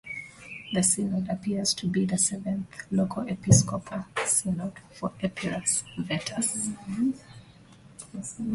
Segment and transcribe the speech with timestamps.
[0.73, 6.69] The synod appears to be the seventh local episcopal synod for Epirus Vetus.